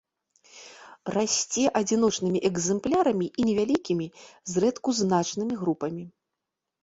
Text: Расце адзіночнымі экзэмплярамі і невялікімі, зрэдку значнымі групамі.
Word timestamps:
Расце 1.15 1.65
адзіночнымі 1.79 2.39
экзэмплярамі 2.49 3.27
і 3.43 3.45
невялікімі, 3.49 4.07
зрэдку 4.53 4.89
значнымі 5.01 5.53
групамі. 5.63 6.03